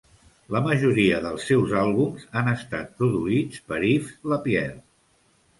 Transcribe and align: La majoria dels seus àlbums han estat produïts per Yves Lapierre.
La 0.53 0.61
majoria 0.67 1.19
dels 1.25 1.43
seus 1.49 1.75
àlbums 1.83 2.25
han 2.41 2.49
estat 2.53 2.97
produïts 3.03 3.63
per 3.71 3.81
Yves 3.93 4.19
Lapierre. 4.35 4.79